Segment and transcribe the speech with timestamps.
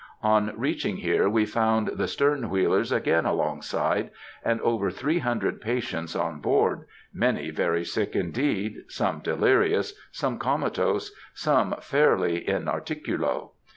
[0.23, 4.09] On reaching here we found the "stern wheelers" again along side,
[4.43, 11.11] and over three hundred patients on board; many very sick indeed, some delirious, some comatose,
[11.35, 13.51] some fairly in articulo.